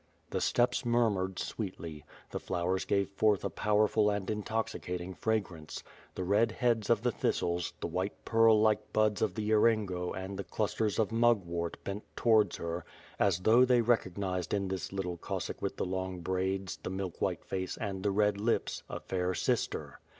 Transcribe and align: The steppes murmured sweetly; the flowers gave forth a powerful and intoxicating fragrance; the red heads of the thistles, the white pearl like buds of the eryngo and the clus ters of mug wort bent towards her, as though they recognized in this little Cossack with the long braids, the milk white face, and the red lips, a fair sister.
The 0.31 0.41
steppes 0.41 0.83
murmured 0.83 1.37
sweetly; 1.37 2.03
the 2.31 2.39
flowers 2.39 2.85
gave 2.85 3.07
forth 3.07 3.45
a 3.45 3.51
powerful 3.51 4.09
and 4.09 4.31
intoxicating 4.31 5.13
fragrance; 5.13 5.83
the 6.15 6.23
red 6.23 6.53
heads 6.53 6.89
of 6.89 7.03
the 7.03 7.11
thistles, 7.11 7.73
the 7.81 7.85
white 7.87 8.25
pearl 8.25 8.59
like 8.59 8.93
buds 8.93 9.21
of 9.21 9.35
the 9.35 9.51
eryngo 9.51 10.11
and 10.13 10.39
the 10.39 10.43
clus 10.43 10.73
ters 10.73 10.97
of 10.97 11.11
mug 11.11 11.45
wort 11.45 11.77
bent 11.83 12.03
towards 12.15 12.55
her, 12.57 12.83
as 13.19 13.41
though 13.41 13.63
they 13.63 13.81
recognized 13.81 14.55
in 14.55 14.69
this 14.69 14.91
little 14.91 15.17
Cossack 15.17 15.61
with 15.61 15.77
the 15.77 15.85
long 15.85 16.21
braids, 16.21 16.77
the 16.81 16.89
milk 16.89 17.21
white 17.21 17.45
face, 17.45 17.77
and 17.77 18.01
the 18.01 18.09
red 18.09 18.39
lips, 18.41 18.81
a 18.89 18.99
fair 19.01 19.35
sister. 19.35 19.99